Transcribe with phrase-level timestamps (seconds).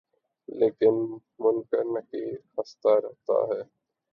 [0.49, 0.95] لیکن
[1.39, 3.61] منکر نکیر ہستہ رہتا ہے